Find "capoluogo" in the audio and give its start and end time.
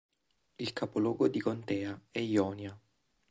0.73-1.27